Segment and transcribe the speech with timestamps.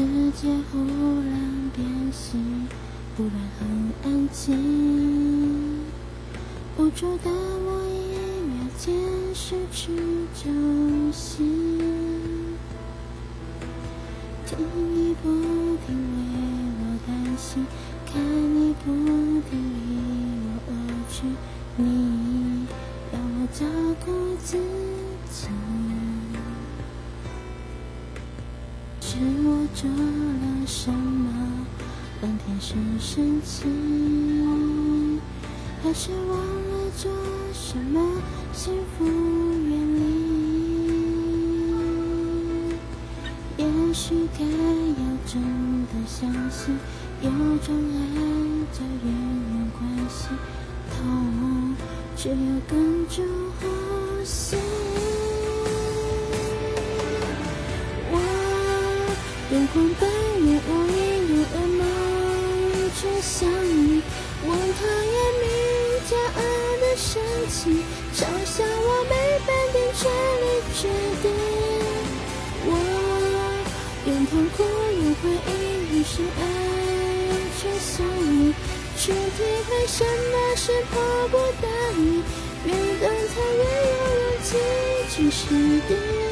[0.00, 2.66] 世界忽然变心，
[3.18, 3.60] 忽然很
[4.02, 4.56] 安静，
[6.78, 8.16] 无助的我一
[8.48, 8.94] 秒间
[9.34, 9.92] 失去
[10.34, 12.56] 重心，
[14.46, 14.56] 听
[14.94, 15.28] 你不
[15.84, 16.18] 停为
[16.80, 17.66] 我担心，
[18.06, 18.86] 看你不
[19.50, 20.00] 停离
[20.46, 20.72] 我而
[21.10, 21.26] 去，
[21.76, 22.66] 你
[23.12, 23.66] 要我照
[24.06, 24.56] 顾自
[25.30, 25.48] 己。
[29.10, 31.66] 是我做了什么
[32.22, 33.64] 让天使生气？
[35.82, 37.10] 还是忘了做
[37.52, 38.00] 什么
[38.52, 40.00] 幸福远离？
[43.56, 45.42] 也许该要真
[45.86, 46.72] 的相信，
[47.20, 47.28] 有
[47.66, 47.98] 种爱
[48.70, 49.12] 叫远
[49.50, 50.28] 远关系，
[50.88, 51.74] 痛
[52.16, 52.36] 只有
[52.68, 53.24] 跟着
[53.58, 53.66] 呼
[54.24, 54.56] 吸。
[59.52, 60.08] 眼眶半
[60.46, 60.98] 掩无影
[61.28, 61.82] 无耳梦，
[62.94, 64.00] 却想你。
[64.44, 65.44] 我讨厌你
[66.06, 66.40] 骄傲
[66.78, 67.20] 的神
[67.50, 67.82] 情，
[68.14, 69.12] 嘲笑我没
[69.44, 70.08] 半点权
[70.40, 70.86] 利决
[71.20, 71.24] 定。
[72.64, 72.70] 我
[74.06, 76.40] 用痛苦，用回忆，于是爱，
[77.58, 78.54] 却想你，
[78.96, 80.94] 去体会什么是迫
[81.26, 81.66] 不得
[81.98, 82.22] 已，
[82.66, 84.48] 越懂才越有勇气
[85.10, 85.42] 去实
[85.88, 86.29] 地。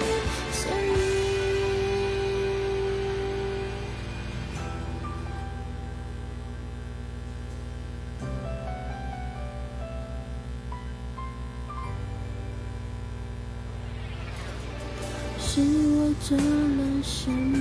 [15.58, 16.42] 是我做了
[17.02, 17.58] 什么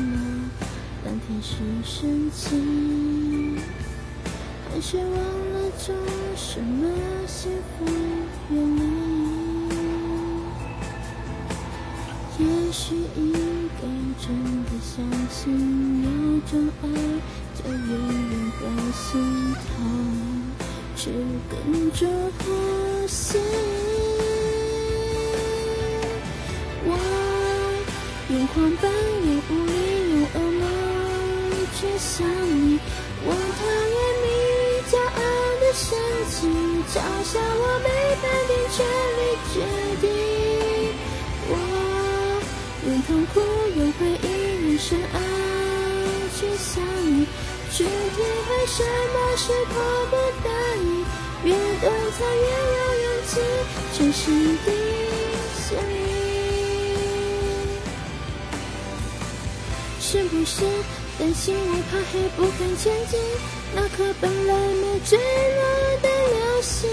[1.04, 2.56] 让天使生气？
[4.70, 5.96] 还是忘了做
[6.36, 6.88] 什么
[7.26, 7.86] 幸福
[8.54, 8.82] 远离？
[12.38, 13.34] 也许应
[13.82, 13.82] 该
[14.22, 14.30] 真
[14.66, 16.08] 的相信，有
[16.42, 16.86] 种爱
[17.56, 19.10] 叫远远关心，
[19.56, 19.68] 痛
[20.96, 21.02] 只
[21.50, 22.06] 跟着
[22.38, 22.46] 呼
[23.08, 23.40] 吸。
[28.58, 29.72] 眼眶半掩无力，
[30.14, 30.62] 有噩梦，
[31.78, 32.80] 却想你。
[33.24, 33.62] 我讨
[33.94, 34.28] 厌你
[34.90, 35.22] 骄傲
[35.62, 35.86] 的神
[36.32, 36.36] 情，
[36.90, 36.92] 嘲
[37.24, 37.88] 笑我没
[38.20, 38.76] 半点权
[39.18, 39.20] 利
[39.54, 39.56] 决
[40.02, 40.06] 定。
[41.50, 41.52] 我
[42.88, 43.36] 愿痛苦，
[43.76, 44.28] 愿回应，
[44.70, 45.16] 愿深爱，
[46.36, 47.28] 却想你，
[47.72, 47.90] 去体
[48.48, 49.74] 会什么是迫
[50.10, 50.50] 不得
[50.82, 51.06] 已，
[51.44, 51.86] 越懂
[52.18, 52.42] 才越
[52.74, 53.32] 有勇气，
[53.94, 54.22] 这是
[54.66, 54.68] 底
[55.70, 56.07] 线。
[60.10, 60.64] 是不是
[61.20, 63.20] 担心我怕黑不敢前进？
[63.76, 65.62] 那颗本来没坠落
[66.02, 66.90] 的流星，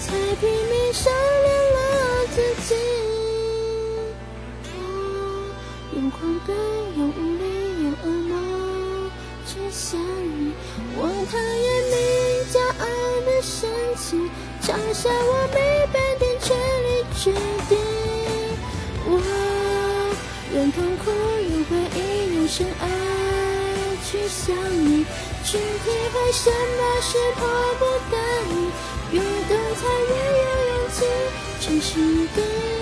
[0.00, 1.78] 才拼命收敛了
[2.34, 2.74] 自己。
[4.72, 4.74] 我
[5.94, 6.16] 眼眶
[6.46, 6.50] 对
[6.96, 7.44] 有无力，
[7.84, 8.32] 有噩梦，
[9.46, 10.54] 却想你。
[10.96, 10.98] 我
[11.30, 11.94] 讨厌你
[12.50, 12.84] 骄傲
[13.26, 14.08] 的神情，
[14.62, 15.56] 嘲笑我没
[15.92, 17.34] 半点权利决
[17.68, 17.77] 定。
[22.58, 22.84] 深爱
[24.04, 24.52] 去想
[24.84, 25.06] 你，
[25.44, 27.46] 去体会什么是迫
[27.78, 28.16] 不得
[28.50, 28.52] 已，
[29.12, 30.98] 越懂才越有勇气，
[31.60, 32.77] 全世界。